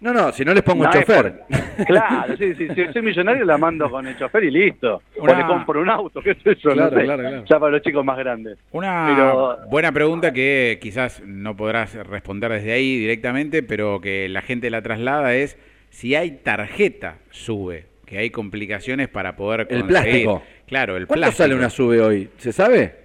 No, 0.01 0.13
no, 0.13 0.31
si 0.33 0.44
no 0.45 0.53
les 0.53 0.62
pongo 0.62 0.83
no 0.83 0.89
un 0.92 0.97
es 0.97 1.06
chofer. 1.06 1.39
por- 1.47 1.86
Claro, 1.86 2.38
sí, 2.38 2.53
sí, 2.56 2.68
si 2.75 2.94
soy 2.94 3.01
millonario 3.01 3.45
la 3.45 3.57
mando 3.57 3.89
con 3.89 4.06
el 4.06 4.18
chofer 4.18 4.44
y 4.44 4.51
listo. 4.51 5.01
O 5.18 5.24
Una- 5.24 5.38
le 5.39 5.45
compro 5.45 5.81
un 5.81 5.89
auto, 5.89 6.21
qué 6.21 6.36
sé 6.36 6.56
yo, 6.56 6.71
Claro, 6.74 6.92
no 6.92 6.97
sé. 7.00 7.03
claro, 7.06 7.21
claro. 7.24 7.44
Ya 7.50 7.59
para 7.59 7.71
los 7.71 7.81
chicos 7.81 8.06
más 8.06 8.18
grandes. 8.18 8.57
Una 8.71 9.07
Pero- 9.15 9.57
buena 9.69 9.92
pregunta 9.92 10.31
que 10.33 10.80
quizás 10.81 11.21
no 11.25 11.56
podrás 11.56 11.94
responder 11.95 12.51
desde 12.51 12.74
ahí 12.74 12.97
directamente, 13.00 13.63
pero 13.63 14.00
que 14.01 14.27
la 14.30 14.42
gente 14.42 14.69
la 14.69 14.81
traslada 14.81 15.33
es 15.36 15.57
si 15.89 16.13
hay 16.15 16.31
tarjeta 16.44 17.18
sube, 17.31 17.86
que 18.06 18.18
hay 18.18 18.30
complicaciones 18.30 19.07
para 19.07 19.36
poder 19.36 19.62
El 19.62 19.81
conseguir. 19.81 19.88
plástico. 19.88 20.44
Claro, 20.68 20.97
el 20.97 21.07
¿Cuánto 21.07 21.21
plástico. 21.21 21.44
sale 21.44 21.56
una 21.56 21.69
sube 21.69 22.01
hoy? 22.01 22.30
¿Se 22.38 22.51
sabe? 22.51 23.05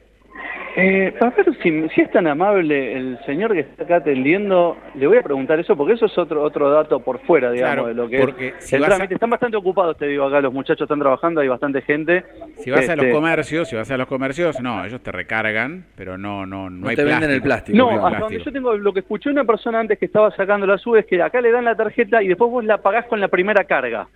Eh, 0.77 1.13
a 1.21 1.31
ver 1.31 1.47
si, 1.63 1.89
si 1.89 2.01
es 2.01 2.11
tan 2.13 2.27
amable 2.29 2.93
el 2.97 3.19
señor 3.27 3.53
que 3.53 3.61
está 3.61 3.83
acá 3.83 3.97
atendiendo, 3.97 4.77
le 4.95 5.07
voy 5.09 5.19
a 5.19 5.23
preguntar 5.23 5.59
eso 5.59 5.77
porque 5.77 5.95
eso 5.95 6.07
es 6.07 6.17
otro 6.17 6.43
otro 6.43 6.71
dato 6.71 7.01
por 7.01 7.19
fuera, 7.23 7.51
digamos, 7.51 7.75
Claro, 7.75 7.89
de 7.89 7.95
lo 7.95 8.09
que 8.09 8.21
porque 8.21 8.49
es. 8.49 8.65
si 8.65 8.77
el 8.77 8.83
vas 8.83 8.91
a- 8.91 8.95
trámite. 8.95 9.15
Están 9.15 9.31
bastante 9.31 9.57
ocupados, 9.57 9.97
te 9.99 10.07
digo, 10.07 10.25
acá 10.27 10.41
los 10.41 10.53
muchachos 10.53 10.83
están 10.83 11.01
trabajando, 11.01 11.41
hay 11.41 11.49
bastante 11.49 11.83
gente. 11.83 12.25
Si 12.59 12.71
vas 12.71 12.89
a 12.89 12.95
los 12.95 13.05
Este, 13.07 13.15
comercios, 13.17 13.69
si 13.69 13.75
vas 13.77 13.91
a 13.91 13.97
los 13.97 14.07
comercios, 14.07 14.61
no, 14.61 14.85
ellos 14.85 15.03
te 15.03 15.11
recargan, 15.11 15.87
pero 15.97 16.17
no 16.17 16.47
no 16.47 16.71
no, 16.71 16.81
No 16.83 16.89
hay 16.89 16.95
te 16.97 17.03
venden 17.05 17.21
plástico. 17.21 17.35
el 17.35 17.43
plástico. 17.43 17.79
No, 17.79 18.07
hasta 18.07 18.19
donde 18.21 18.39
yo 18.45 18.53
tengo, 18.53 18.77
lo 18.77 18.93
que 18.93 19.01
escuché 19.01 19.29
una 19.31 19.45
persona 19.45 19.81
antes 19.81 19.99
que 19.99 20.07
estaba 20.07 20.31
sacando 20.37 20.67
la 20.67 20.79
sube 20.79 21.01
es 21.01 21.07
que 21.07 21.21
acá 21.21 21.41
le 21.41 21.51
dan 21.51 21.65
la 21.65 21.75
tarjeta 21.75 22.23
y 22.23 22.29
después 22.29 22.49
vos 22.51 22.65
la 22.65 22.79
pagás 22.79 23.07
con 23.07 23.21
la 23.21 23.27
primera 23.29 23.65
carga. 23.65 24.07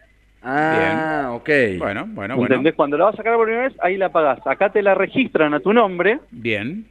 Ah, 0.44 1.30
ok. 1.32 1.48
Bueno, 1.78 2.04
bueno, 2.08 2.36
bueno. 2.36 2.42
¿Entendés? 2.54 2.74
Cuando 2.74 2.96
la 2.98 3.06
vas 3.06 3.14
a 3.14 3.16
sacar 3.18 3.34
por 3.36 3.46
primera 3.46 3.68
vez, 3.68 3.76
ahí 3.80 3.96
la 3.96 4.10
pagás. 4.10 4.38
Acá 4.46 4.70
te 4.70 4.82
la 4.82 4.94
registran 4.94 5.54
a 5.54 5.60
tu 5.60 5.72
nombre, 5.72 6.18
Bien. 6.30 6.84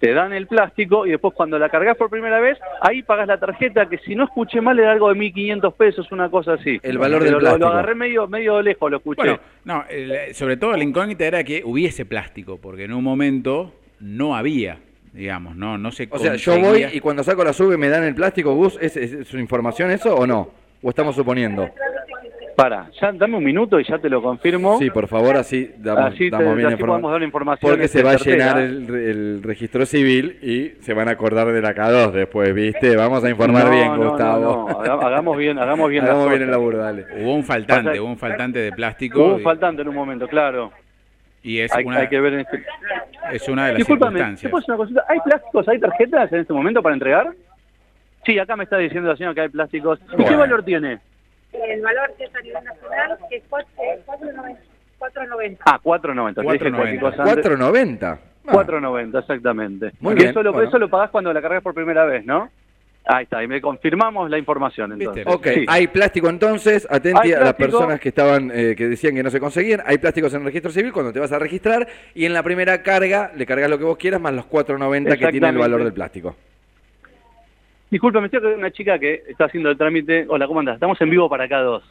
te 0.00 0.12
dan 0.12 0.32
el 0.32 0.46
plástico 0.46 1.06
y 1.06 1.10
después 1.10 1.34
cuando 1.34 1.58
la 1.58 1.68
cargas 1.68 1.96
por 1.96 2.10
primera 2.10 2.40
vez, 2.40 2.58
ahí 2.80 3.02
pagas 3.02 3.28
la 3.28 3.38
tarjeta, 3.38 3.88
que 3.88 3.98
si 3.98 4.14
no 4.14 4.24
escuché 4.24 4.60
mal 4.60 4.78
era 4.78 4.90
algo 4.92 5.12
de 5.12 5.18
1.500 5.20 5.74
pesos, 5.74 6.10
una 6.10 6.28
cosa 6.30 6.54
así. 6.54 6.80
El 6.82 6.98
valor 6.98 7.20
Pero 7.20 7.24
del 7.24 7.32
lo- 7.34 7.38
plástico. 7.40 7.66
Lo, 7.68 7.72
agarré 7.74 7.94
medio, 7.94 8.26
medio 8.26 8.60
lejos, 8.62 8.90
lo 8.90 8.96
escuché. 8.96 9.16
Bueno, 9.22 9.38
no, 9.64 9.84
el- 9.88 10.34
sobre 10.34 10.56
todo 10.56 10.72
la 10.76 10.82
incógnita 10.82 11.24
era 11.26 11.44
que 11.44 11.62
hubiese 11.64 12.04
plástico, 12.06 12.58
porque 12.60 12.84
en 12.84 12.92
un 12.92 13.04
momento 13.04 13.74
no 14.00 14.34
había, 14.34 14.78
digamos, 15.12 15.54
no 15.54 15.76
no 15.78 15.92
se 15.92 16.08
O 16.10 16.18
sea, 16.18 16.34
yo 16.36 16.58
voy 16.58 16.86
y 16.92 17.00
cuando 17.00 17.22
saco 17.22 17.44
la 17.44 17.52
sube 17.52 17.76
me 17.76 17.88
dan 17.88 18.02
el 18.04 18.14
plástico, 18.14 18.54
Gus, 18.54 18.78
¿es, 18.80 18.96
es, 18.96 19.12
es 19.12 19.32
una 19.34 19.42
información 19.42 19.90
eso 19.90 20.14
o 20.16 20.26
no? 20.26 20.50
¿O 20.82 20.88
estamos 20.88 21.14
suponiendo? 21.14 21.68
Para, 22.62 22.90
ya 23.00 23.12
dame 23.12 23.36
un 23.38 23.44
minuto 23.44 23.80
y 23.80 23.84
ya 23.84 23.98
te 23.98 24.10
lo 24.10 24.20
confirmo. 24.20 24.78
Sí, 24.78 24.90
por 24.90 25.08
favor, 25.08 25.36
así 25.36 25.70
damos, 25.78 26.12
Así 26.12 26.28
te- 26.28 26.36
damos 26.36 26.56
bien 26.56 26.68
la 26.68 26.74
así 26.74 26.80
podemos 26.80 26.98
información. 26.98 27.12
dar 27.12 27.22
información. 27.22 27.70
Porque 27.70 27.88
se 27.88 28.02
va 28.02 28.10
a 28.10 28.16
llenar 28.16 28.58
el, 28.58 28.90
el 28.94 29.42
registro 29.42 29.86
civil 29.86 30.38
y 30.42 30.82
se 30.82 30.92
van 30.92 31.08
a 31.08 31.12
acordar 31.12 31.46
de 31.52 31.62
la 31.62 31.74
K2 31.74 32.10
después, 32.12 32.52
¿viste? 32.54 32.96
Vamos 32.96 33.24
a 33.24 33.30
informar 33.30 33.64
No, 33.64 33.70
bien, 33.70 33.86
no, 34.00 34.10
Gustavo. 34.10 34.40
no, 34.42 34.68
no. 34.68 34.80
Haga- 34.80 35.06
Hagamos 35.06 35.36
bien, 35.38 35.58
hagamos 35.58 35.88
bien 35.88 36.02
las 36.04 36.10
Hagamos 36.10 36.28
bien 36.30 36.42
el 36.42 36.48
cosas. 36.48 36.58
laburo, 36.60 36.78
dale. 36.78 37.06
Hubo 37.22 37.34
un 37.34 37.44
faltante, 37.44 37.88
Pasa- 37.90 38.02
hubo 38.02 38.10
un 38.10 38.18
faltante 38.18 38.58
de 38.58 38.72
plástico 38.72 39.24
Hubo 39.24 39.34
un 39.36 39.42
faltante 39.42 39.82
en 39.82 39.88
un 39.88 39.94
momento, 39.94 40.28
claro. 40.28 40.70
y 41.42 41.60
es 41.60 41.72
Hay, 41.74 41.84
una 41.84 42.00
hay 42.00 42.08
que 42.08 42.20
ver 42.20 42.34
en 42.34 42.40
este... 42.40 42.62
es 43.32 43.48
una 43.48 43.66
de 43.66 43.72
las 43.72 43.78
Discúlpame, 43.78 44.18
¿te 44.20 44.36
circunstancias. 44.36 44.50
puedo 44.50 44.60
hacer 44.62 44.74
una 44.74 44.76
cosita? 44.84 45.04
¿Hay 45.08 45.18
plásticos, 45.20 45.68
hay 45.68 45.78
tarjetas 45.80 46.32
en 46.32 46.40
este 46.40 46.52
momento 46.52 46.82
para 46.82 46.94
entregar? 46.94 47.30
Sí, 48.26 48.38
acá 48.38 48.54
me 48.56 48.64
está 48.64 48.76
diciendo 48.76 49.08
la 49.08 49.16
señora 49.16 49.34
que 49.34 49.40
hay 49.40 49.48
plásticos. 49.48 49.98
¿Y 50.18 50.24
qué 50.24 50.36
valor 50.36 50.62
tiene? 50.62 50.98
El 51.68 51.80
valor 51.82 52.14
que 52.16 52.24
es 52.24 52.34
a 52.34 52.40
nivel 52.40 52.64
nacional 52.64 53.18
que 53.28 53.36
es 53.36 53.42
cuatro- 53.48 53.68
eh, 53.82 54.00
4.90. 54.06 54.58
4.90. 54.98 55.58
Ah, 55.66 55.78
4.90. 55.82 56.34
Te 56.34 56.40
dije 56.42 56.54
4.90. 56.70 56.76
cualquier 56.76 57.00
cosa 57.00 57.22
antes. 57.22 57.46
4.90. 57.46 58.18
Ah, 58.46 58.52
4.90, 58.52 59.18
exactamente. 59.20 59.92
Muy 60.00 60.12
y 60.12 60.16
bien, 60.16 60.30
eso 60.30 60.42
lo, 60.42 60.52
bueno. 60.52 60.68
eso 60.68 60.78
lo 60.78 60.88
pagás 60.88 61.10
cuando 61.10 61.32
la 61.32 61.40
cargas 61.42 61.62
por 61.62 61.74
primera 61.74 62.04
vez, 62.04 62.24
¿no? 62.26 62.50
Ahí 63.06 63.24
está, 63.24 63.42
y 63.42 63.48
me 63.48 63.60
confirmamos 63.62 64.28
la 64.28 64.36
información 64.38 64.92
entonces. 64.92 65.24
Ok, 65.26 65.46
Sí. 65.54 65.64
hay 65.68 65.86
plástico 65.88 66.28
entonces, 66.28 66.86
atenti 66.90 67.32
a 67.32 67.40
las 67.40 67.54
personas 67.54 67.98
que 67.98 68.10
estaban, 68.10 68.50
eh, 68.54 68.74
que 68.76 68.88
decían 68.88 69.14
que 69.14 69.22
no 69.22 69.30
se 69.30 69.40
conseguían, 69.40 69.82
hay 69.86 69.96
plásticos 69.98 70.34
en 70.34 70.40
el 70.40 70.46
registro 70.46 70.70
civil 70.70 70.92
cuando 70.92 71.10
te 71.12 71.18
vas 71.18 71.32
a 71.32 71.38
registrar 71.38 71.88
y 72.14 72.26
en 72.26 72.34
la 72.34 72.42
primera 72.42 72.82
carga 72.82 73.32
le 73.34 73.46
cargas 73.46 73.70
lo 73.70 73.78
que 73.78 73.84
vos 73.84 73.96
quieras 73.96 74.20
más 74.20 74.34
los 74.34 74.44
4.90 74.46 75.16
que 75.18 75.28
tiene 75.28 75.48
el 75.48 75.56
valor 75.58 75.82
del 75.82 75.94
plástico. 75.94 76.36
Disculpa, 77.90 78.20
me 78.20 78.26
estoy 78.26 78.40
de 78.40 78.54
una 78.54 78.70
chica 78.70 78.98
que 78.98 79.24
está 79.28 79.46
haciendo 79.46 79.70
el 79.70 79.76
trámite. 79.76 80.24
Hola, 80.28 80.46
¿cómo 80.46 80.60
andás? 80.60 80.74
Estamos 80.74 81.00
en 81.00 81.10
vivo 81.10 81.28
para 81.28 81.44
acá 81.44 81.58
dos. 81.60 81.82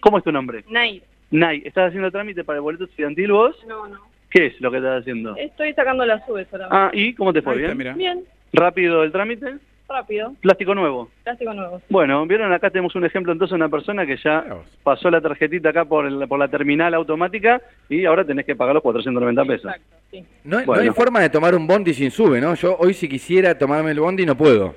¿Cómo 0.00 0.18
es 0.18 0.24
tu 0.24 0.32
nombre? 0.32 0.64
Nay. 0.70 1.02
Nay, 1.30 1.62
¿estás 1.64 1.88
haciendo 1.88 2.06
el 2.06 2.12
trámite 2.12 2.44
para 2.44 2.56
el 2.58 2.62
boleto 2.62 2.84
estudiantil 2.84 3.32
vos? 3.32 3.56
No, 3.66 3.86
no. 3.88 3.98
¿Qué 4.30 4.46
es 4.46 4.60
lo 4.60 4.70
que 4.70 4.78
estás 4.78 5.00
haciendo? 5.02 5.36
Estoy 5.36 5.72
sacando 5.74 6.04
las 6.06 6.24
subes 6.26 6.48
solamente. 6.48 6.76
Ah, 6.76 6.90
¿y 6.92 7.14
cómo 7.14 7.32
te 7.32 7.42
fue? 7.42 7.52
Ahí 7.54 7.58
está, 7.60 7.74
¿Bien? 7.74 7.78
mira. 7.78 7.92
Bien, 7.94 8.24
¿Rápido 8.52 9.02
el 9.02 9.12
trámite? 9.12 9.54
rápido. 9.86 10.32
¿Plástico 10.40 10.74
nuevo? 10.74 11.10
Plástico 11.22 11.52
nuevo. 11.52 11.80
Bueno, 11.90 12.26
vieron 12.26 12.50
acá 12.52 12.70
tenemos 12.70 12.94
un 12.96 13.04
ejemplo 13.04 13.32
entonces 13.32 13.50
de 13.52 13.56
una 13.56 13.68
persona 13.68 14.06
que 14.06 14.16
ya 14.16 14.40
Mirá 14.40 14.54
vos. 14.54 14.78
pasó 14.82 15.10
la 15.10 15.20
tarjetita 15.20 15.68
acá 15.68 15.84
por, 15.84 16.06
el- 16.06 16.26
por 16.26 16.38
la 16.38 16.48
terminal 16.48 16.94
automática 16.94 17.60
y 17.90 18.04
ahora 18.06 18.24
tenés 18.24 18.46
que 18.46 18.56
pagar 18.56 18.74
los 18.74 18.82
490 18.82 19.44
pesos. 19.44 19.66
Exacto, 19.66 19.96
sí. 20.10 20.24
No, 20.42 20.58
no 20.60 20.64
Bueno. 20.64 20.82
hay 20.82 20.88
forma 20.90 21.20
de 21.20 21.28
tomar 21.28 21.54
un 21.54 21.66
bondi 21.66 21.92
sin 21.92 22.10
sube, 22.10 22.40
¿no? 22.40 22.54
Yo 22.54 22.76
hoy 22.78 22.94
si 22.94 23.08
quisiera 23.08 23.56
tomarme 23.58 23.90
el 23.90 24.00
bondi 24.00 24.24
no 24.24 24.34
puedo. 24.36 24.74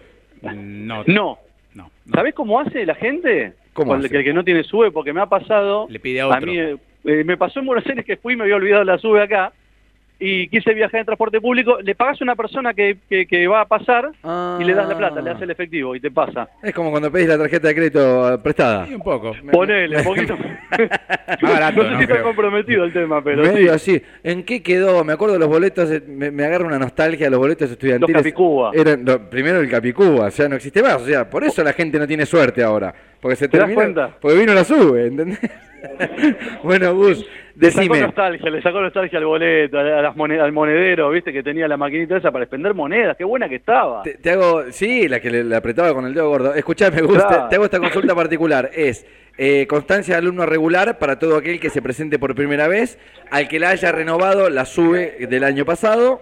No, 0.53 1.03
No. 1.03 1.03
no, 1.07 1.39
no. 1.73 1.91
¿Sabés 2.13 2.33
cómo 2.33 2.59
hace 2.59 2.85
la 2.85 2.95
gente? 2.95 3.53
¿Cómo 3.73 3.93
hace? 3.93 4.09
que, 4.09 4.17
el 4.17 4.23
que 4.23 4.33
no 4.33 4.43
tiene 4.43 4.63
sube, 4.63 4.91
porque 4.91 5.13
me 5.13 5.21
ha 5.21 5.27
pasado... 5.27 5.87
Le 5.89 5.99
pide 5.99 6.21
a 6.21 6.27
otro. 6.27 6.41
mí 6.47 6.57
eh, 6.57 6.77
eh, 7.05 7.23
me 7.23 7.37
pasó 7.37 7.59
en 7.59 7.67
Buenos 7.67 7.85
Aires 7.87 8.05
que 8.05 8.17
fui 8.17 8.33
y 8.33 8.35
me 8.35 8.43
había 8.43 8.55
olvidado 8.55 8.83
la 8.83 8.97
sube 8.97 9.21
acá. 9.21 9.53
Y 10.19 10.47
quise 10.47 10.73
viajar 10.73 11.01
en 11.01 11.05
transporte 11.05 11.39
público, 11.39 11.79
le 11.81 11.95
pagas 11.95 12.19
a 12.21 12.23
una 12.23 12.35
persona 12.35 12.73
que, 12.73 12.97
que, 13.09 13.25
que 13.27 13.47
va 13.47 13.61
a 13.61 13.65
pasar 13.65 14.11
y 14.59 14.63
le 14.63 14.73
das 14.73 14.87
la 14.87 14.97
plata, 14.97 15.21
le 15.21 15.31
das 15.31 15.41
el 15.41 15.51
efectivo 15.51 15.95
y 15.95 15.99
te 15.99 16.11
pasa. 16.11 16.49
Es 16.63 16.73
como 16.73 16.91
cuando 16.91 17.11
pedís 17.11 17.27
la 17.27 17.37
tarjeta 17.37 17.67
de 17.67 17.75
crédito 17.75 18.33
eh, 18.33 18.37
prestada. 18.39 18.85
Sí, 18.87 18.95
un 18.95 19.01
poco. 19.01 19.33
Ponele, 19.51 19.97
un 19.97 20.03
poquito. 20.03 20.37
Barato, 21.41 21.83
no 21.83 21.83
sé 21.83 21.91
¿no? 21.91 21.97
si 21.97 22.03
está 22.03 22.21
comprometido 22.23 22.83
el 22.83 22.93
tema, 22.93 23.23
pero 23.23 23.43
Medio 23.43 23.77
sí. 23.77 23.95
así. 23.95 24.01
¿En 24.23 24.43
qué 24.43 24.61
quedó? 24.61 25.03
Me 25.03 25.13
acuerdo 25.13 25.33
de 25.33 25.39
los 25.39 25.49
boletos, 25.49 25.89
eh, 25.91 26.01
me, 26.07 26.31
me 26.31 26.45
agarra 26.45 26.65
una 26.65 26.79
nostalgia, 26.79 27.29
los 27.29 27.39
boletos 27.39 27.69
estudiantiles. 27.71 28.13
Los 28.13 28.23
Capicúa. 28.23 28.71
Eran, 28.73 29.05
primero 29.29 29.59
el 29.59 29.69
Capicúa, 29.69 30.27
o 30.27 30.31
sea, 30.31 30.49
no 30.49 30.55
existe 30.55 30.81
más. 30.81 31.01
O 31.01 31.05
sea, 31.05 31.29
por 31.29 31.43
eso 31.43 31.63
la 31.63 31.73
gente 31.73 31.99
no 31.99 32.07
tiene 32.07 32.25
suerte 32.25 32.63
ahora. 32.63 32.93
Porque 33.19 33.35
se 33.35 33.47
¿Te 33.47 33.57
das 33.57 33.71
cuenta? 33.71 34.15
Porque 34.19 34.37
vino 34.37 34.53
la 34.53 34.63
sube, 34.63 35.07
¿entendés? 35.07 35.39
bueno, 36.63 36.93
Gus, 36.95 37.25
Le 37.55 37.71
sacó 37.71 37.81
decime. 37.81 38.01
nostalgia, 38.01 38.49
le 38.49 38.61
sacó 38.61 38.81
nostalgia 38.81 39.19
al 39.19 39.25
boleto, 39.25 39.77
a 39.79 39.83
las 40.01 40.15
moned- 40.15 40.39
al 40.39 40.51
monedero, 40.51 41.09
viste, 41.09 41.31
que 41.33 41.43
tenía 41.43 41.67
la 41.67 41.77
maquinita 41.77 42.17
esa 42.17 42.31
para 42.31 42.45
expender 42.45 42.73
monedas, 42.73 43.15
qué 43.17 43.23
buena 43.23 43.47
que 43.49 43.55
estaba. 43.55 44.03
Te, 44.03 44.15
te 44.15 44.31
hago, 44.31 44.63
sí, 44.71 45.07
la 45.07 45.19
que 45.19 45.29
le, 45.29 45.43
le 45.43 45.55
apretaba 45.55 45.93
con 45.93 46.05
el 46.05 46.13
dedo 46.13 46.29
gordo. 46.29 46.53
Escuchame, 46.53 47.01
Gus, 47.01 47.17
Claro. 47.23 47.43
te, 47.43 47.49
te 47.49 47.55
hago 47.55 47.65
esta 47.65 47.79
consulta 47.79 48.15
particular. 48.15 48.69
Es 48.73 49.05
eh, 49.37 49.67
constancia 49.67 50.15
de 50.15 50.19
alumno 50.19 50.45
regular 50.45 50.97
para 50.99 51.19
todo 51.19 51.37
aquel 51.37 51.59
que 51.59 51.69
se 51.69 51.81
presente 51.81 52.17
por 52.19 52.33
primera 52.35 52.67
vez, 52.67 52.97
al 53.31 53.47
que 53.47 53.59
la 53.59 53.69
haya 53.69 53.91
renovado 53.91 54.49
la 54.49 54.65
sube 54.65 55.27
del 55.29 55.43
año 55.43 55.63
pasado. 55.65 56.21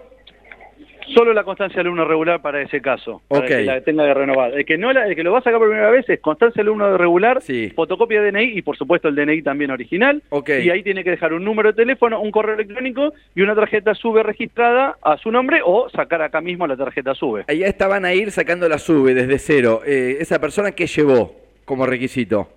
Solo 1.14 1.32
la 1.32 1.44
constancia 1.44 1.76
de 1.76 1.80
alumno 1.82 2.04
regular 2.04 2.42
para 2.42 2.60
ese 2.60 2.80
caso, 2.80 3.22
para 3.28 3.46
que 3.46 3.62
la 3.62 3.80
tenga 3.80 4.04
que 4.04 4.14
renovar. 4.14 4.52
El 4.54 4.64
que 4.64 4.76
no 4.76 4.92
la, 4.92 5.06
el 5.06 5.14
que 5.14 5.22
lo 5.22 5.32
va 5.32 5.38
a 5.38 5.42
sacar 5.42 5.58
por 5.58 5.68
primera 5.68 5.90
vez 5.90 6.08
es 6.08 6.20
constancia 6.20 6.62
de 6.62 6.68
alumno 6.68 6.96
regular, 6.98 7.40
Sí. 7.42 7.70
fotocopia 7.74 8.20
de 8.20 8.32
DNI 8.32 8.58
y 8.58 8.62
por 8.62 8.76
supuesto 8.76 9.08
el 9.08 9.14
DNI 9.14 9.42
también 9.42 9.70
original. 9.70 10.22
Ok. 10.30 10.50
Y 10.62 10.70
ahí 10.70 10.82
tiene 10.82 11.04
que 11.04 11.10
dejar 11.10 11.32
un 11.32 11.44
número 11.44 11.70
de 11.72 11.76
teléfono, 11.76 12.20
un 12.20 12.30
correo 12.30 12.54
electrónico 12.56 13.12
y 13.34 13.42
una 13.42 13.54
tarjeta 13.54 13.94
SUBE 13.94 14.22
registrada 14.22 14.96
a 15.02 15.16
su 15.16 15.30
nombre 15.30 15.60
o 15.64 15.88
sacar 15.90 16.22
acá 16.22 16.40
mismo 16.40 16.66
la 16.66 16.76
tarjeta 16.76 17.14
SUBE. 17.14 17.44
Allá 17.48 17.66
estaban 17.66 18.04
a 18.04 18.12
ir 18.14 18.30
sacando 18.30 18.68
la 18.68 18.78
sube 18.78 19.14
desde 19.14 19.38
cero. 19.38 19.82
Eh, 19.86 20.16
¿Esa 20.20 20.40
persona 20.40 20.72
qué 20.72 20.86
llevó 20.86 21.34
como 21.64 21.86
requisito? 21.86 22.48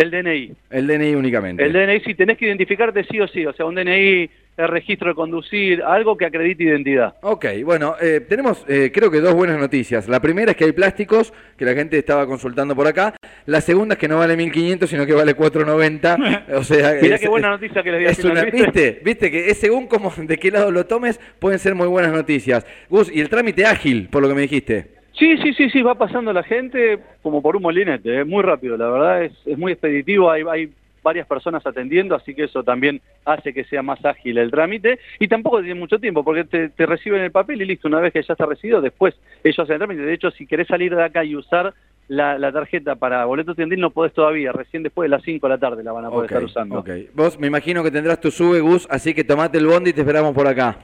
El 0.00 0.10
DNI. 0.10 0.52
El 0.70 0.86
DNI 0.86 1.14
únicamente. 1.14 1.64
El 1.64 1.72
DNI 1.72 2.00
sí, 2.00 2.14
tenés 2.14 2.38
que 2.38 2.46
identificarte 2.46 3.04
sí 3.04 3.20
o 3.20 3.28
sí, 3.28 3.44
o 3.44 3.52
sea, 3.52 3.66
un 3.66 3.74
DNI, 3.74 4.30
el 4.56 4.68
registro 4.68 5.08
de 5.08 5.14
conducir, 5.14 5.82
algo 5.82 6.16
que 6.16 6.26
acredite 6.26 6.64
identidad. 6.64 7.14
Ok, 7.22 7.46
bueno, 7.64 7.96
eh, 8.00 8.20
tenemos 8.28 8.64
eh, 8.68 8.90
creo 8.92 9.10
que 9.10 9.20
dos 9.20 9.34
buenas 9.34 9.58
noticias. 9.58 10.08
La 10.08 10.20
primera 10.20 10.52
es 10.52 10.56
que 10.56 10.64
hay 10.64 10.72
plásticos, 10.72 11.32
que 11.56 11.64
la 11.64 11.74
gente 11.74 11.98
estaba 11.98 12.26
consultando 12.26 12.74
por 12.76 12.86
acá. 12.86 13.14
La 13.46 13.60
segunda 13.60 13.94
es 13.94 13.98
que 13.98 14.08
no 14.08 14.18
vale 14.18 14.36
1.500, 14.36 14.86
sino 14.86 15.06
que 15.06 15.12
vale 15.14 15.36
4.90. 15.36 16.44
o 16.54 16.64
sea, 16.64 16.94
Mirá 17.00 17.14
es- 17.16 17.20
qué 17.20 17.28
buena 17.28 17.50
noticia 17.50 17.82
que 17.82 17.90
les 17.92 18.00
di 18.00 18.06
es 18.06 18.24
una- 18.24 18.44
¿viste? 18.44 18.62
¿viste? 18.62 19.00
¿Viste? 19.04 19.30
Que 19.30 19.50
es 19.50 19.58
según 19.58 19.86
como 19.86 20.12
de 20.16 20.36
qué 20.38 20.50
lado 20.50 20.70
lo 20.70 20.86
tomes, 20.86 21.18
pueden 21.38 21.58
ser 21.58 21.74
muy 21.74 21.86
buenas 21.88 22.12
noticias. 22.12 22.66
Gus, 22.88 23.10
y 23.14 23.20
el 23.20 23.28
trámite 23.28 23.64
ágil, 23.64 24.08
por 24.10 24.22
lo 24.22 24.28
que 24.28 24.34
me 24.34 24.42
dijiste. 24.42 24.99
Sí, 25.12 25.36
sí, 25.38 25.52
sí, 25.54 25.70
sí, 25.70 25.82
va 25.82 25.94
pasando 25.96 26.32
la 26.32 26.42
gente 26.42 26.98
como 27.22 27.42
por 27.42 27.56
un 27.56 27.62
molinete, 27.62 28.20
eh, 28.20 28.24
muy 28.24 28.42
rápido, 28.42 28.76
la 28.76 28.88
verdad 28.88 29.24
es, 29.24 29.32
es 29.44 29.58
muy 29.58 29.72
expeditivo, 29.72 30.30
hay, 30.30 30.42
hay 30.50 30.72
varias 31.02 31.26
personas 31.26 31.66
atendiendo, 31.66 32.14
así 32.14 32.34
que 32.34 32.44
eso 32.44 32.62
también 32.62 33.00
hace 33.24 33.52
que 33.52 33.64
sea 33.64 33.82
más 33.82 34.04
ágil 34.04 34.38
el 34.38 34.50
trámite 34.50 34.98
y 35.18 35.28
tampoco 35.28 35.60
tiene 35.60 35.74
mucho 35.74 35.98
tiempo 35.98 36.24
porque 36.24 36.44
te, 36.44 36.68
te 36.70 36.86
reciben 36.86 37.22
el 37.22 37.30
papel 37.30 37.62
y 37.62 37.66
listo, 37.66 37.88
una 37.88 38.00
vez 38.00 38.12
que 38.12 38.22
ya 38.22 38.32
está 38.32 38.46
recibido, 38.46 38.80
después 38.80 39.14
ellos 39.42 39.58
hacen 39.58 39.74
el 39.74 39.78
trámite. 39.78 40.02
De 40.02 40.14
hecho, 40.14 40.30
si 40.30 40.46
querés 40.46 40.68
salir 40.68 40.94
de 40.94 41.04
acá 41.04 41.24
y 41.24 41.36
usar 41.36 41.74
la, 42.08 42.38
la 42.38 42.50
tarjeta 42.52 42.96
para 42.96 43.24
boleto 43.24 43.52
estudiantil 43.52 43.80
no 43.80 43.90
podés 43.90 44.12
todavía, 44.12 44.52
recién 44.52 44.82
después 44.82 45.08
de 45.08 45.16
las 45.16 45.22
5 45.22 45.46
de 45.46 45.54
la 45.54 45.58
tarde 45.58 45.84
la 45.84 45.92
van 45.92 46.06
a 46.06 46.10
poder 46.10 46.26
estar 46.26 46.44
usando. 46.44 46.80
ok. 46.80 46.90
Vos 47.14 47.38
me 47.38 47.46
imagino 47.46 47.82
que 47.84 47.90
tendrás 47.90 48.20
tu 48.20 48.30
sube, 48.30 48.60
Gus, 48.60 48.86
así 48.90 49.14
que 49.14 49.24
tomate 49.24 49.58
el 49.58 49.66
bondi 49.66 49.90
y 49.90 49.92
te 49.92 50.00
esperamos 50.00 50.34
por 50.34 50.48
acá. 50.48 50.76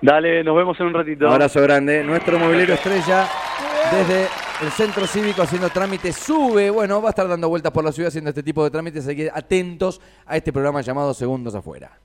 Dale, 0.00 0.44
nos 0.44 0.56
vemos 0.56 0.78
en 0.80 0.86
un 0.86 0.94
ratito. 0.94 1.26
Un 1.26 1.32
abrazo 1.32 1.60
grande. 1.62 2.04
Nuestro 2.04 2.38
movilero 2.38 2.74
estrella 2.74 3.26
desde 3.90 4.28
el 4.62 4.70
centro 4.70 5.06
cívico 5.06 5.42
haciendo 5.42 5.68
trámites 5.70 6.16
sube. 6.16 6.70
Bueno, 6.70 7.02
va 7.02 7.08
a 7.08 7.10
estar 7.10 7.26
dando 7.26 7.48
vueltas 7.48 7.72
por 7.72 7.84
la 7.84 7.92
ciudad 7.92 8.08
haciendo 8.08 8.30
este 8.30 8.42
tipo 8.42 8.62
de 8.62 8.70
trámites, 8.70 9.06
así 9.06 9.16
que 9.16 9.30
atentos 9.32 10.00
a 10.26 10.36
este 10.36 10.52
programa 10.52 10.80
llamado 10.82 11.14
Segundos 11.14 11.54
Afuera. 11.54 11.98